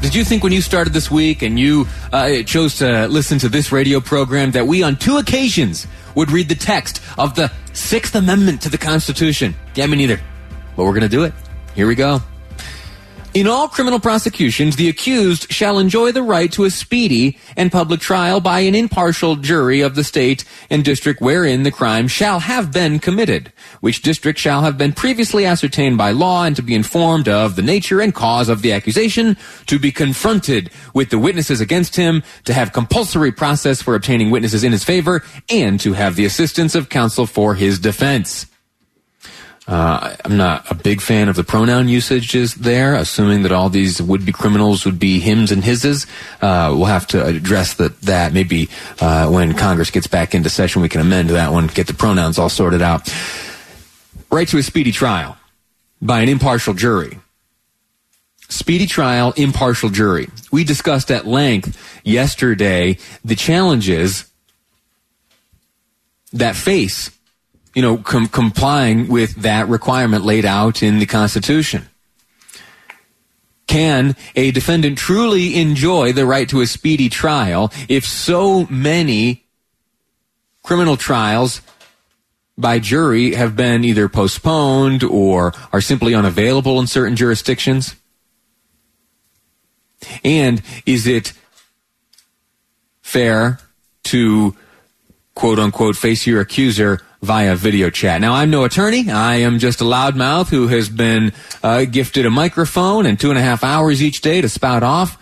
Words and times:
Did 0.00 0.14
you 0.14 0.24
think 0.24 0.44
when 0.44 0.52
you 0.52 0.60
started 0.60 0.92
this 0.92 1.10
week 1.10 1.42
and 1.42 1.58
you 1.58 1.86
uh, 2.12 2.42
chose 2.42 2.76
to 2.76 3.08
listen 3.08 3.38
to 3.40 3.48
this 3.48 3.72
radio 3.72 4.00
program 4.00 4.52
that 4.52 4.66
we 4.66 4.82
on 4.82 4.96
two 4.96 5.16
occasions 5.16 5.86
would 6.14 6.30
read 6.30 6.48
the 6.48 6.54
text 6.54 7.00
of 7.18 7.34
the 7.34 7.50
Sixth 7.72 8.14
Amendment 8.14 8.62
to 8.62 8.68
the 8.68 8.78
Constitution? 8.78 9.54
Yeah, 9.74 9.86
me 9.86 9.96
neither. 9.96 10.20
But 10.76 10.84
we're 10.84 10.92
going 10.92 11.02
to 11.02 11.08
do 11.08 11.24
it. 11.24 11.32
Here 11.74 11.86
we 11.86 11.94
go. 11.94 12.20
In 13.36 13.46
all 13.46 13.68
criminal 13.68 14.00
prosecutions, 14.00 14.76
the 14.76 14.88
accused 14.88 15.52
shall 15.52 15.78
enjoy 15.78 16.10
the 16.10 16.22
right 16.22 16.50
to 16.52 16.64
a 16.64 16.70
speedy 16.70 17.36
and 17.54 17.70
public 17.70 18.00
trial 18.00 18.40
by 18.40 18.60
an 18.60 18.74
impartial 18.74 19.36
jury 19.36 19.82
of 19.82 19.94
the 19.94 20.04
state 20.04 20.46
and 20.70 20.82
district 20.82 21.20
wherein 21.20 21.62
the 21.62 21.70
crime 21.70 22.08
shall 22.08 22.40
have 22.40 22.72
been 22.72 22.98
committed, 22.98 23.52
which 23.82 24.00
district 24.00 24.38
shall 24.38 24.62
have 24.62 24.78
been 24.78 24.94
previously 24.94 25.44
ascertained 25.44 25.98
by 25.98 26.12
law 26.12 26.44
and 26.44 26.56
to 26.56 26.62
be 26.62 26.74
informed 26.74 27.28
of 27.28 27.56
the 27.56 27.62
nature 27.62 28.00
and 28.00 28.14
cause 28.14 28.48
of 28.48 28.62
the 28.62 28.72
accusation, 28.72 29.36
to 29.66 29.78
be 29.78 29.92
confronted 29.92 30.70
with 30.94 31.10
the 31.10 31.18
witnesses 31.18 31.60
against 31.60 31.94
him, 31.94 32.22
to 32.44 32.54
have 32.54 32.72
compulsory 32.72 33.32
process 33.32 33.82
for 33.82 33.94
obtaining 33.94 34.30
witnesses 34.30 34.64
in 34.64 34.72
his 34.72 34.82
favor, 34.82 35.22
and 35.50 35.78
to 35.78 35.92
have 35.92 36.16
the 36.16 36.24
assistance 36.24 36.74
of 36.74 36.88
counsel 36.88 37.26
for 37.26 37.54
his 37.54 37.78
defense. 37.78 38.46
Uh, 39.66 40.14
I'm 40.24 40.36
not 40.36 40.70
a 40.70 40.74
big 40.74 41.00
fan 41.00 41.28
of 41.28 41.34
the 41.34 41.42
pronoun 41.42 41.88
usages 41.88 42.54
there, 42.54 42.94
assuming 42.94 43.42
that 43.42 43.50
all 43.50 43.68
these 43.68 44.00
would-be 44.00 44.30
criminals 44.30 44.84
would 44.84 44.98
be 44.98 45.18
hims 45.18 45.50
and 45.50 45.64
hises. 45.64 46.06
Uh, 46.40 46.72
we'll 46.76 46.84
have 46.84 47.06
to 47.08 47.24
address 47.24 47.74
that, 47.74 48.00
that 48.02 48.32
maybe 48.32 48.68
uh, 49.00 49.28
when 49.28 49.54
Congress 49.54 49.90
gets 49.90 50.06
back 50.06 50.34
into 50.34 50.48
session, 50.48 50.82
we 50.82 50.88
can 50.88 51.00
amend 51.00 51.30
that 51.30 51.50
one, 51.50 51.66
get 51.66 51.88
the 51.88 51.94
pronouns 51.94 52.38
all 52.38 52.48
sorted 52.48 52.80
out. 52.80 53.12
Right 54.30 54.46
to 54.48 54.58
a 54.58 54.62
speedy 54.62 54.92
trial 54.92 55.36
by 56.00 56.20
an 56.20 56.28
impartial 56.28 56.74
jury. 56.74 57.18
Speedy 58.48 58.86
trial, 58.86 59.32
impartial 59.36 59.88
jury. 59.88 60.28
We 60.52 60.62
discussed 60.62 61.10
at 61.10 61.26
length 61.26 61.76
yesterday 62.04 62.98
the 63.24 63.34
challenges 63.34 64.30
that 66.32 66.54
face 66.54 67.10
you 67.76 67.82
know, 67.82 67.98
com- 67.98 68.26
complying 68.26 69.06
with 69.06 69.34
that 69.42 69.68
requirement 69.68 70.24
laid 70.24 70.46
out 70.46 70.82
in 70.82 70.98
the 70.98 71.04
Constitution. 71.04 71.86
Can 73.66 74.16
a 74.34 74.50
defendant 74.50 74.96
truly 74.96 75.60
enjoy 75.60 76.14
the 76.14 76.24
right 76.24 76.48
to 76.48 76.62
a 76.62 76.66
speedy 76.66 77.10
trial 77.10 77.70
if 77.86 78.06
so 78.06 78.64
many 78.70 79.44
criminal 80.62 80.96
trials 80.96 81.60
by 82.56 82.78
jury 82.78 83.34
have 83.34 83.54
been 83.54 83.84
either 83.84 84.08
postponed 84.08 85.04
or 85.04 85.52
are 85.70 85.82
simply 85.82 86.14
unavailable 86.14 86.80
in 86.80 86.86
certain 86.86 87.14
jurisdictions? 87.14 87.94
And 90.24 90.62
is 90.86 91.06
it 91.06 91.34
fair 93.02 93.58
to 94.04 94.56
quote 95.34 95.58
unquote 95.58 95.96
face 95.96 96.26
your 96.26 96.40
accuser 96.40 97.02
via 97.22 97.56
video 97.56 97.90
chat. 97.90 98.20
Now, 98.20 98.34
I'm 98.34 98.50
no 98.50 98.64
attorney. 98.64 99.10
I 99.10 99.36
am 99.36 99.58
just 99.58 99.80
a 99.80 99.84
loudmouth 99.84 100.48
who 100.48 100.68
has 100.68 100.88
been 100.88 101.32
uh, 101.62 101.84
gifted 101.84 102.26
a 102.26 102.30
microphone 102.30 103.06
and 103.06 103.18
two 103.18 103.30
and 103.30 103.38
a 103.38 103.42
half 103.42 103.64
hours 103.64 104.02
each 104.02 104.20
day 104.20 104.40
to 104.40 104.48
spout 104.48 104.82
off. 104.82 105.18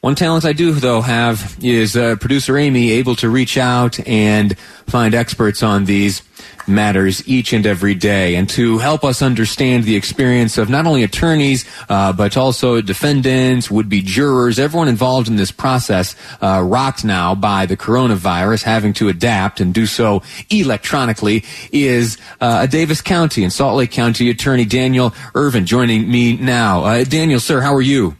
One 0.00 0.16
talent 0.16 0.44
I 0.44 0.52
do, 0.52 0.72
though, 0.72 1.00
have 1.00 1.56
is 1.62 1.96
uh, 1.96 2.16
producer 2.16 2.58
Amy 2.58 2.90
able 2.90 3.14
to 3.16 3.28
reach 3.28 3.56
out 3.56 4.04
and 4.06 4.58
find 4.58 5.14
experts 5.14 5.62
on 5.62 5.84
these 5.84 6.22
matters 6.66 7.26
each 7.28 7.52
and 7.52 7.66
every 7.66 7.94
day 7.94 8.34
and 8.36 8.48
to 8.48 8.78
help 8.78 9.04
us 9.04 9.22
understand 9.22 9.84
the 9.84 9.96
experience 9.96 10.58
of 10.58 10.68
not 10.68 10.86
only 10.86 11.02
attorneys 11.02 11.64
uh, 11.88 12.12
but 12.12 12.36
also 12.36 12.80
defendants 12.80 13.70
would-be 13.70 14.02
jurors 14.02 14.58
everyone 14.58 14.88
involved 14.88 15.28
in 15.28 15.36
this 15.36 15.50
process 15.50 16.14
uh, 16.40 16.62
rocked 16.64 17.04
now 17.04 17.34
by 17.34 17.66
the 17.66 17.76
coronavirus. 17.76 18.62
Having 18.62 18.94
to 18.94 19.08
adapt 19.08 19.60
and 19.60 19.74
do 19.74 19.86
so 19.86 20.22
electronically 20.50 21.44
is 21.72 22.18
uh, 22.40 22.60
a 22.62 22.68
davis 22.68 23.00
county 23.00 23.42
and 23.42 23.52
salt 23.52 23.76
lake 23.76 23.90
county 23.90 24.30
attorney 24.30 24.64
daniel 24.64 25.14
irvin 25.34 25.66
joining 25.66 26.10
me 26.10 26.36
now. 26.36 26.84
Uh, 26.84 27.04
daniel 27.04 27.40
sir 27.40 27.60
how 27.60 27.74
are 27.74 27.82
you? 27.82 28.16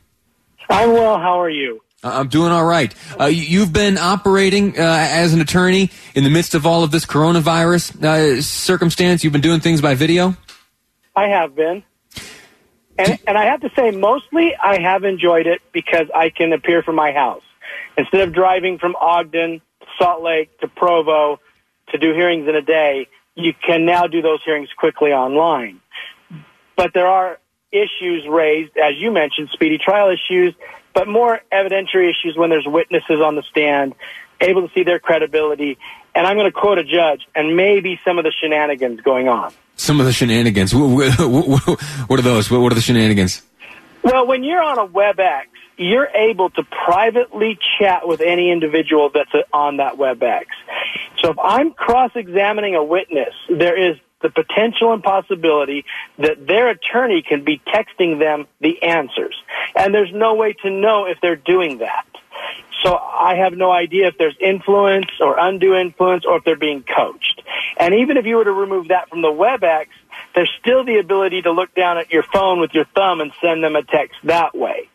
I'm 0.70 0.92
well. 0.92 1.18
How 1.18 1.38
are 1.38 1.50
you 1.50 1.82
I'm 2.02 2.28
doing 2.28 2.50
all 2.50 2.64
right. 2.64 2.92
Uh, 3.18 3.26
you've 3.26 3.72
been 3.72 3.96
operating 3.96 4.76
uh, 4.78 4.82
as 4.82 5.34
an 5.34 5.40
attorney 5.40 5.90
in 6.14 6.24
the 6.24 6.30
midst 6.30 6.54
of 6.54 6.66
all 6.66 6.82
of 6.82 6.90
this 6.90 7.06
coronavirus 7.06 8.02
uh, 8.02 8.42
circumstance. 8.42 9.22
You've 9.22 9.32
been 9.32 9.42
doing 9.42 9.60
things 9.60 9.80
by 9.80 9.94
video. 9.94 10.36
I 11.14 11.28
have 11.28 11.54
been, 11.54 11.84
and 12.98 13.18
and 13.26 13.38
I 13.38 13.44
have 13.44 13.60
to 13.60 13.70
say, 13.76 13.92
mostly 13.92 14.56
I 14.56 14.80
have 14.80 15.04
enjoyed 15.04 15.46
it 15.46 15.60
because 15.72 16.08
I 16.14 16.30
can 16.30 16.52
appear 16.52 16.82
from 16.82 16.96
my 16.96 17.12
house 17.12 17.42
instead 17.96 18.22
of 18.22 18.32
driving 18.32 18.78
from 18.78 18.96
Ogden, 18.96 19.60
Salt 19.98 20.22
Lake 20.22 20.58
to 20.60 20.68
Provo 20.68 21.38
to 21.90 21.98
do 21.98 22.12
hearings 22.14 22.48
in 22.48 22.56
a 22.56 22.62
day. 22.62 23.06
You 23.36 23.52
can 23.54 23.84
now 23.84 24.06
do 24.08 24.22
those 24.22 24.40
hearings 24.44 24.70
quickly 24.76 25.12
online, 25.12 25.80
but 26.76 26.92
there 26.94 27.06
are 27.06 27.38
issues 27.70 28.26
raised, 28.28 28.76
as 28.76 28.94
you 28.96 29.12
mentioned, 29.12 29.50
speedy 29.52 29.78
trial 29.78 30.10
issues 30.10 30.54
but 30.94 31.08
more 31.08 31.40
evidentiary 31.52 32.10
issues 32.10 32.36
when 32.36 32.50
there's 32.50 32.66
witnesses 32.66 33.20
on 33.20 33.36
the 33.36 33.42
stand, 33.42 33.94
able 34.40 34.66
to 34.66 34.74
see 34.74 34.82
their 34.82 34.98
credibility. 34.98 35.78
And 36.14 36.26
I'm 36.26 36.36
going 36.36 36.50
to 36.50 36.52
quote 36.52 36.78
a 36.78 36.84
judge, 36.84 37.26
and 37.34 37.56
maybe 37.56 38.00
some 38.04 38.18
of 38.18 38.24
the 38.24 38.32
shenanigans 38.32 39.00
going 39.00 39.28
on. 39.28 39.52
Some 39.76 40.00
of 40.00 40.06
the 40.06 40.12
shenanigans. 40.12 40.74
What 40.74 42.18
are 42.18 42.22
those? 42.22 42.50
What 42.50 42.72
are 42.72 42.74
the 42.74 42.80
shenanigans? 42.80 43.42
Well, 44.02 44.26
when 44.26 44.44
you're 44.44 44.62
on 44.62 44.78
a 44.78 44.86
WebEx, 44.86 45.44
you're 45.76 46.08
able 46.08 46.50
to 46.50 46.62
privately 46.64 47.58
chat 47.78 48.06
with 48.06 48.20
any 48.20 48.50
individual 48.50 49.10
that's 49.12 49.34
uh, 49.34 49.42
on 49.52 49.78
that 49.78 49.94
WebEx. 49.94 50.44
So 51.22 51.30
if 51.30 51.38
I'm 51.38 51.72
cross-examining 51.72 52.74
a 52.74 52.84
witness, 52.84 53.34
there 53.48 53.76
is 53.76 53.96
the 54.22 54.30
potential 54.30 54.92
and 54.92 55.02
possibility 55.02 55.84
that 56.18 56.46
their 56.46 56.68
attorney 56.68 57.22
can 57.22 57.44
be 57.44 57.60
texting 57.66 58.18
them 58.18 58.46
the 58.60 58.82
answers. 58.82 59.34
And 59.76 59.94
there's 59.94 60.12
no 60.12 60.34
way 60.34 60.54
to 60.62 60.70
know 60.70 61.06
if 61.06 61.20
they're 61.20 61.36
doing 61.36 61.78
that. 61.78 62.06
So 62.82 62.96
I 62.96 63.36
have 63.36 63.52
no 63.52 63.70
idea 63.70 64.08
if 64.08 64.18
there's 64.18 64.36
influence 64.40 65.10
or 65.20 65.38
undue 65.38 65.74
influence 65.74 66.24
or 66.24 66.38
if 66.38 66.44
they're 66.44 66.56
being 66.56 66.82
coached. 66.82 67.42
And 67.78 67.94
even 67.94 68.16
if 68.16 68.26
you 68.26 68.36
were 68.36 68.44
to 68.44 68.52
remove 68.52 68.88
that 68.88 69.08
from 69.08 69.22
the 69.22 69.28
WebEx, 69.28 69.86
there's 70.34 70.50
still 70.60 70.84
the 70.84 70.98
ability 70.98 71.42
to 71.42 71.52
look 71.52 71.74
down 71.74 71.98
at 71.98 72.10
your 72.10 72.24
phone 72.24 72.60
with 72.60 72.74
your 72.74 72.84
thumb 72.86 73.20
and 73.20 73.32
send 73.40 73.62
them 73.62 73.76
a 73.76 73.82
text 73.82 74.16
that 74.24 74.56
way. 74.56 74.88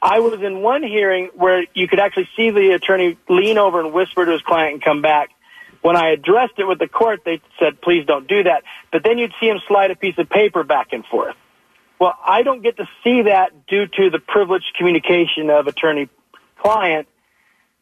I 0.00 0.20
was 0.20 0.40
in 0.42 0.62
one 0.62 0.84
hearing 0.84 1.30
where 1.34 1.64
you 1.74 1.88
could 1.88 1.98
actually 1.98 2.28
see 2.36 2.50
the 2.50 2.70
attorney 2.70 3.18
lean 3.28 3.58
over 3.58 3.80
and 3.80 3.92
whisper 3.92 4.24
to 4.24 4.32
his 4.32 4.42
client 4.42 4.74
and 4.74 4.82
come 4.82 5.02
back. 5.02 5.30
When 5.82 5.96
I 5.96 6.10
addressed 6.10 6.54
it 6.58 6.64
with 6.64 6.78
the 6.78 6.88
court, 6.88 7.20
they 7.24 7.40
said, 7.58 7.80
please 7.80 8.04
don't 8.04 8.26
do 8.26 8.42
that. 8.42 8.64
But 8.92 9.04
then 9.04 9.18
you'd 9.18 9.32
see 9.40 9.46
him 9.48 9.60
slide 9.66 9.90
a 9.90 9.96
piece 9.96 10.18
of 10.18 10.28
paper 10.28 10.64
back 10.64 10.88
and 10.92 11.04
forth. 11.06 11.36
Well, 11.98 12.14
I 12.24 12.42
don't 12.42 12.62
get 12.62 12.76
to 12.76 12.88
see 13.02 13.22
that 13.22 13.66
due 13.66 13.86
to 13.86 14.10
the 14.10 14.18
privileged 14.18 14.74
communication 14.76 15.50
of 15.50 15.66
attorney 15.66 16.08
client, 16.58 17.08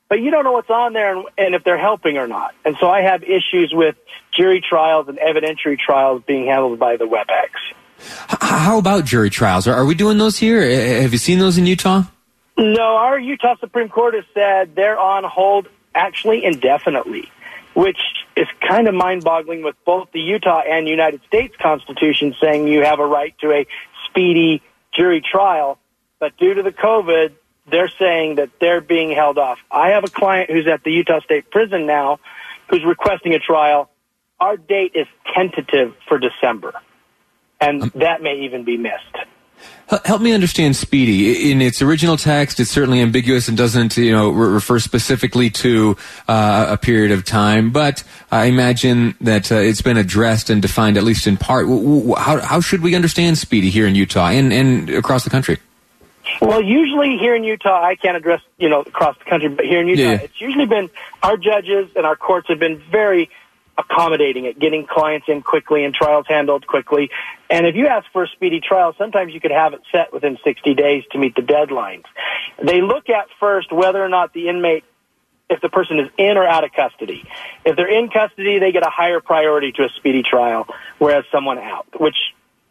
but 0.08 0.20
you 0.20 0.30
don't 0.30 0.44
know 0.44 0.52
what's 0.52 0.70
on 0.70 0.92
there 0.92 1.16
and, 1.16 1.26
and, 1.36 1.54
if 1.54 1.64
they're 1.64 1.78
helping 1.78 2.16
or 2.16 2.26
not. 2.26 2.54
And 2.64 2.76
so 2.80 2.88
I 2.88 3.02
have 3.02 3.22
issues 3.22 3.72
with 3.72 3.96
jury 4.32 4.62
trials 4.66 5.08
and 5.08 5.18
evidentiary 5.18 5.78
trials 5.78 6.22
being 6.26 6.46
handled 6.46 6.78
by 6.78 6.96
the 6.96 7.04
WebEx. 7.04 7.48
How 8.40 8.78
about 8.78 9.04
jury 9.04 9.30
trials? 9.30 9.66
Are 9.66 9.84
we 9.84 9.94
doing 9.94 10.18
those 10.18 10.38
here? 10.38 10.62
Have 11.00 11.12
you 11.12 11.18
seen 11.18 11.38
those 11.38 11.58
in 11.58 11.66
Utah? 11.66 12.04
No, 12.58 12.96
our 12.96 13.18
Utah 13.18 13.56
Supreme 13.60 13.88
Court 13.88 14.14
has 14.14 14.24
said 14.32 14.74
they're 14.74 14.98
on 14.98 15.24
hold 15.24 15.68
actually 15.94 16.44
indefinitely, 16.44 17.30
which 17.76 17.98
is 18.36 18.46
kind 18.66 18.88
of 18.88 18.94
mind 18.94 19.22
boggling 19.22 19.62
with 19.62 19.76
both 19.84 20.10
the 20.12 20.20
Utah 20.20 20.62
and 20.66 20.88
United 20.88 21.20
States 21.26 21.54
Constitution 21.60 22.34
saying 22.40 22.66
you 22.66 22.82
have 22.82 23.00
a 23.00 23.06
right 23.06 23.34
to 23.40 23.52
a 23.52 23.66
speedy 24.06 24.62
jury 24.94 25.20
trial. 25.20 25.78
But 26.18 26.38
due 26.38 26.54
to 26.54 26.62
the 26.62 26.72
COVID, 26.72 27.34
they're 27.70 27.92
saying 27.98 28.36
that 28.36 28.48
they're 28.62 28.80
being 28.80 29.10
held 29.10 29.36
off. 29.36 29.58
I 29.70 29.90
have 29.90 30.04
a 30.04 30.08
client 30.08 30.50
who's 30.50 30.66
at 30.66 30.84
the 30.84 30.90
Utah 30.90 31.20
State 31.20 31.50
Prison 31.50 31.84
now 31.84 32.18
who's 32.70 32.82
requesting 32.82 33.34
a 33.34 33.38
trial. 33.38 33.90
Our 34.40 34.56
date 34.56 34.92
is 34.94 35.06
tentative 35.34 35.94
for 36.08 36.18
December, 36.18 36.72
and 37.60 37.82
that 37.94 38.22
may 38.22 38.40
even 38.40 38.64
be 38.64 38.78
missed. 38.78 39.16
Help 40.04 40.20
me 40.20 40.32
understand 40.32 40.74
Speedy. 40.74 41.52
In 41.52 41.62
its 41.62 41.80
original 41.80 42.16
text, 42.16 42.58
it's 42.58 42.70
certainly 42.70 43.00
ambiguous 43.00 43.46
and 43.46 43.56
doesn't, 43.56 43.96
you 43.96 44.10
know, 44.10 44.30
re- 44.30 44.48
refer 44.48 44.80
specifically 44.80 45.48
to 45.50 45.96
uh, 46.26 46.66
a 46.70 46.76
period 46.76 47.12
of 47.12 47.24
time. 47.24 47.70
But 47.70 48.02
I 48.32 48.46
imagine 48.46 49.14
that 49.20 49.52
uh, 49.52 49.56
it's 49.56 49.82
been 49.82 49.96
addressed 49.96 50.50
and 50.50 50.60
defined 50.60 50.96
at 50.96 51.04
least 51.04 51.28
in 51.28 51.36
part. 51.36 51.68
How, 51.68 52.40
how 52.40 52.60
should 52.60 52.82
we 52.82 52.96
understand 52.96 53.38
Speedy 53.38 53.70
here 53.70 53.86
in 53.86 53.94
Utah 53.94 54.26
and, 54.30 54.52
and 54.52 54.90
across 54.90 55.22
the 55.22 55.30
country? 55.30 55.58
Well, 56.40 56.60
usually 56.60 57.16
here 57.16 57.36
in 57.36 57.44
Utah, 57.44 57.84
I 57.84 57.94
can't 57.94 58.16
address, 58.16 58.40
you 58.58 58.68
know, 58.68 58.80
across 58.80 59.16
the 59.18 59.24
country, 59.24 59.48
but 59.48 59.64
here 59.64 59.80
in 59.80 59.86
Utah, 59.86 60.02
yeah. 60.02 60.20
it's 60.22 60.40
usually 60.40 60.66
been 60.66 60.90
our 61.22 61.36
judges 61.36 61.90
and 61.94 62.04
our 62.04 62.16
courts 62.16 62.48
have 62.48 62.58
been 62.58 62.78
very 62.90 63.30
accommodating 63.78 64.46
it, 64.46 64.58
getting 64.58 64.86
clients 64.86 65.28
in 65.28 65.42
quickly 65.42 65.84
and 65.84 65.94
trials 65.94 66.26
handled 66.28 66.66
quickly. 66.66 67.10
And 67.50 67.66
if 67.66 67.76
you 67.76 67.86
ask 67.86 68.10
for 68.12 68.24
a 68.24 68.28
speedy 68.28 68.60
trial, 68.60 68.94
sometimes 68.96 69.34
you 69.34 69.40
could 69.40 69.50
have 69.50 69.74
it 69.74 69.82
set 69.92 70.12
within 70.12 70.38
60 70.42 70.74
days 70.74 71.04
to 71.12 71.18
meet 71.18 71.34
the 71.34 71.42
deadlines. 71.42 72.04
They 72.62 72.80
look 72.80 73.10
at 73.10 73.26
first 73.38 73.72
whether 73.72 74.02
or 74.02 74.08
not 74.08 74.32
the 74.32 74.48
inmate, 74.48 74.84
if 75.48 75.60
the 75.60 75.68
person 75.68 76.00
is 76.00 76.08
in 76.16 76.36
or 76.36 76.46
out 76.46 76.64
of 76.64 76.72
custody. 76.72 77.24
If 77.64 77.76
they're 77.76 77.86
in 77.86 78.08
custody, 78.08 78.58
they 78.58 78.72
get 78.72 78.82
a 78.82 78.90
higher 78.90 79.20
priority 79.20 79.72
to 79.72 79.84
a 79.84 79.88
speedy 79.90 80.22
trial, 80.22 80.66
whereas 80.98 81.24
someone 81.30 81.58
out, 81.58 81.86
which 82.00 82.16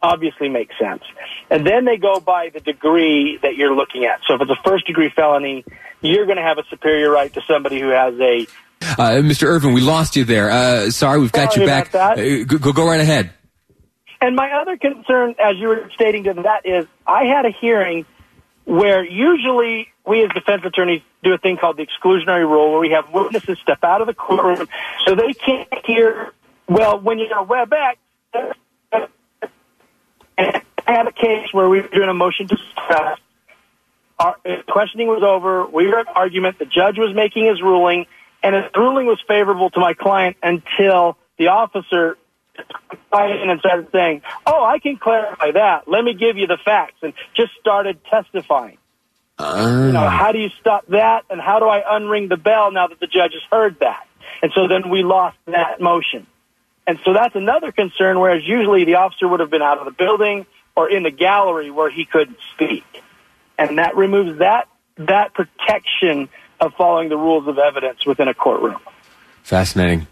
obviously 0.02 0.48
makes 0.48 0.78
sense. 0.78 1.02
And 1.50 1.66
then 1.66 1.84
they 1.84 1.96
go 1.96 2.20
by 2.20 2.50
the 2.50 2.60
degree 2.60 3.38
that 3.42 3.56
you're 3.56 3.74
looking 3.74 4.04
at. 4.04 4.20
So 4.26 4.34
if 4.34 4.42
it's 4.42 4.50
a 4.50 4.62
first 4.62 4.86
degree 4.86 5.08
felony, 5.08 5.64
you're 6.02 6.26
going 6.26 6.36
to 6.36 6.42
have 6.42 6.58
a 6.58 6.64
superior 6.68 7.10
right 7.10 7.32
to 7.32 7.40
somebody 7.42 7.80
who 7.80 7.88
has 7.88 8.14
a 8.20 8.46
Mr. 8.96 9.44
Irvin, 9.44 9.72
we 9.72 9.80
lost 9.80 10.16
you 10.16 10.24
there. 10.24 10.50
Uh, 10.50 10.90
sorry, 10.90 11.20
we've 11.20 11.32
got 11.32 11.52
sorry 11.52 11.64
you 11.64 11.70
back. 11.70 11.94
Uh, 11.94 12.44
go, 12.44 12.72
go 12.72 12.86
right 12.86 13.00
ahead. 13.00 13.30
And 14.20 14.34
my 14.34 14.50
other 14.50 14.76
concern, 14.76 15.34
as 15.42 15.56
you 15.56 15.68
were 15.68 15.90
stating 15.94 16.24
to 16.24 16.34
that, 16.34 16.64
is 16.64 16.86
I 17.06 17.24
had 17.24 17.44
a 17.44 17.50
hearing 17.50 18.06
where 18.64 19.04
usually 19.04 19.88
we 20.06 20.24
as 20.24 20.30
defense 20.30 20.62
attorneys 20.64 21.02
do 21.22 21.32
a 21.34 21.38
thing 21.38 21.56
called 21.56 21.76
the 21.76 21.86
exclusionary 21.86 22.48
rule 22.48 22.72
where 22.72 22.80
we 22.80 22.90
have 22.90 23.12
witnesses 23.12 23.58
step 23.60 23.84
out 23.84 24.00
of 24.00 24.06
the 24.06 24.14
courtroom 24.14 24.68
so 25.06 25.14
they 25.14 25.32
can't 25.32 25.68
hear, 25.84 26.32
well, 26.68 26.98
when 26.98 27.18
you're 27.18 27.38
a 27.38 27.44
WebEx, 27.44 27.96
I 30.38 30.92
had 30.92 31.06
a 31.08 31.12
case 31.12 31.52
where 31.52 31.68
we 31.68 31.80
were 31.80 31.88
doing 31.88 32.08
a 32.08 32.14
motion 32.14 32.48
to 32.48 32.56
suppress. 32.56 33.18
Our 34.18 34.36
questioning 34.68 35.08
was 35.08 35.22
over. 35.22 35.66
We 35.66 35.88
were 35.88 36.00
at 36.00 36.08
argument. 36.08 36.58
The 36.58 36.64
judge 36.64 36.96
was 36.98 37.14
making 37.14 37.46
his 37.46 37.60
ruling 37.60 38.06
and 38.46 38.54
his 38.54 38.64
ruling 38.76 39.06
was 39.06 39.20
favorable 39.26 39.70
to 39.70 39.80
my 39.80 39.94
client 39.94 40.36
until 40.42 41.16
the 41.36 41.48
officer 41.48 42.16
in 42.56 43.50
and 43.50 43.60
started 43.60 43.88
saying, 43.92 44.22
"Oh, 44.46 44.64
I 44.64 44.78
can 44.78 44.96
clarify 44.96 45.50
that. 45.52 45.88
Let 45.88 46.04
me 46.04 46.14
give 46.14 46.36
you 46.36 46.46
the 46.46 46.56
facts," 46.56 46.96
and 47.02 47.12
just 47.34 47.52
started 47.60 47.98
testifying. 48.04 48.78
Uh. 49.38 49.84
You 49.86 49.92
know, 49.92 50.08
how 50.08 50.32
do 50.32 50.38
you 50.38 50.50
stop 50.60 50.86
that, 50.88 51.24
and 51.28 51.40
how 51.40 51.58
do 51.58 51.66
I 51.66 51.82
unring 51.82 52.28
the 52.28 52.36
bell 52.36 52.70
now 52.70 52.86
that 52.86 53.00
the 53.00 53.06
judge 53.06 53.32
has 53.32 53.42
heard 53.50 53.80
that? 53.80 54.06
And 54.42 54.52
so 54.54 54.68
then 54.68 54.90
we 54.90 55.02
lost 55.02 55.36
that 55.46 55.80
motion. 55.80 56.26
And 56.86 56.98
so 57.04 57.12
that's 57.12 57.34
another 57.34 57.72
concern, 57.72 58.20
whereas 58.20 58.46
usually 58.46 58.84
the 58.84 58.94
officer 58.94 59.26
would 59.26 59.40
have 59.40 59.50
been 59.50 59.62
out 59.62 59.78
of 59.78 59.86
the 59.86 59.90
building 59.90 60.46
or 60.76 60.88
in 60.88 61.02
the 61.02 61.10
gallery 61.10 61.70
where 61.70 61.90
he 61.90 62.04
couldn't 62.04 62.38
speak. 62.54 62.84
And 63.58 63.78
that 63.78 63.96
removes 63.96 64.38
that, 64.38 64.68
that 64.98 65.34
protection 65.34 66.28
of 66.60 66.74
following 66.74 67.08
the 67.08 67.16
rules 67.16 67.46
of 67.46 67.58
evidence 67.58 68.04
within 68.06 68.28
a 68.28 68.34
courtroom. 68.34 68.78
Fascinating. 69.46 70.08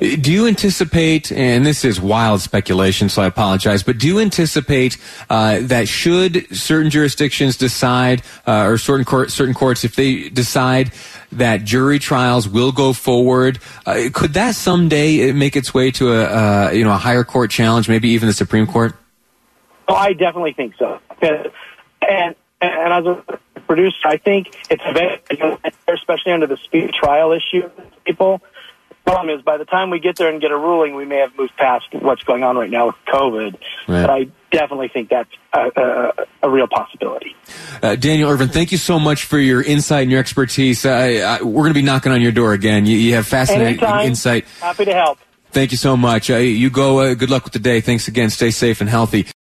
Do 0.00 0.32
you 0.32 0.46
anticipate, 0.46 1.30
and 1.30 1.66
this 1.66 1.84
is 1.84 2.00
wild 2.00 2.40
speculation, 2.40 3.10
so 3.10 3.20
I 3.20 3.26
apologize, 3.26 3.82
but 3.82 3.98
do 3.98 4.06
you 4.06 4.18
anticipate 4.18 4.96
uh, 5.28 5.58
that 5.60 5.88
should 5.88 6.46
certain 6.56 6.88
jurisdictions 6.88 7.58
decide, 7.58 8.22
uh, 8.46 8.64
or 8.64 8.78
certain 8.78 9.04
court, 9.04 9.30
certain 9.30 9.52
courts, 9.52 9.84
if 9.84 9.94
they 9.94 10.30
decide 10.30 10.92
that 11.32 11.64
jury 11.64 11.98
trials 11.98 12.48
will 12.48 12.72
go 12.72 12.94
forward, 12.94 13.58
uh, 13.84 14.08
could 14.14 14.32
that 14.32 14.54
someday 14.54 15.32
make 15.32 15.54
its 15.54 15.74
way 15.74 15.90
to 15.90 16.14
a 16.14 16.24
uh, 16.24 16.70
you 16.70 16.82
know 16.82 16.92
a 16.92 16.96
higher 16.96 17.24
court 17.24 17.50
challenge, 17.50 17.90
maybe 17.90 18.08
even 18.08 18.26
the 18.26 18.32
Supreme 18.32 18.66
Court? 18.66 18.94
Oh, 19.86 19.94
I 19.94 20.14
definitely 20.14 20.54
think 20.54 20.74
so. 20.78 20.98
And 21.20 21.50
and, 22.08 22.34
and 22.62 22.92
as 22.94 23.04
a 23.04 23.38
producer. 23.68 23.96
I 24.06 24.16
think 24.16 24.56
it's 24.68 24.82
very, 24.92 25.20
especially 25.86 26.32
under 26.32 26.48
the 26.48 26.56
speed 26.56 26.92
trial 26.92 27.32
issue. 27.32 27.70
People, 28.04 28.42
the 28.88 29.12
problem 29.12 29.38
is 29.38 29.44
by 29.44 29.56
the 29.58 29.64
time 29.64 29.90
we 29.90 30.00
get 30.00 30.16
there 30.16 30.30
and 30.30 30.40
get 30.40 30.50
a 30.50 30.56
ruling, 30.56 30.96
we 30.96 31.04
may 31.04 31.18
have 31.18 31.36
moved 31.38 31.56
past 31.56 31.86
what's 31.92 32.24
going 32.24 32.42
on 32.42 32.56
right 32.56 32.70
now 32.70 32.86
with 32.86 32.96
COVID. 33.06 33.52
Right. 33.86 34.02
But 34.02 34.10
I 34.10 34.26
definitely 34.50 34.88
think 34.88 35.10
that's 35.10 35.30
a, 35.52 35.70
a, 35.76 36.12
a 36.42 36.50
real 36.50 36.66
possibility. 36.66 37.36
Uh, 37.82 37.94
Daniel 37.94 38.30
Irvin, 38.30 38.48
thank 38.48 38.72
you 38.72 38.78
so 38.78 38.98
much 38.98 39.24
for 39.24 39.38
your 39.38 39.62
insight 39.62 40.02
and 40.02 40.10
your 40.10 40.20
expertise. 40.20 40.84
Uh, 40.84 41.38
I, 41.40 41.44
we're 41.44 41.62
going 41.62 41.74
to 41.74 41.78
be 41.78 41.82
knocking 41.82 42.10
on 42.10 42.20
your 42.20 42.32
door 42.32 42.54
again. 42.54 42.86
You, 42.86 42.96
you 42.96 43.14
have 43.14 43.26
fascinating 43.26 43.78
Anytime. 43.78 44.06
insight. 44.06 44.46
Happy 44.60 44.84
to 44.86 44.94
help. 44.94 45.18
Thank 45.50 45.70
you 45.70 45.78
so 45.78 45.96
much. 45.96 46.30
Uh, 46.30 46.36
you 46.36 46.68
go. 46.68 47.00
Uh, 47.00 47.14
good 47.14 47.30
luck 47.30 47.44
with 47.44 47.54
the 47.54 47.58
day. 47.58 47.80
Thanks 47.80 48.08
again. 48.08 48.28
Stay 48.30 48.50
safe 48.50 48.80
and 48.82 48.90
healthy. 48.90 49.28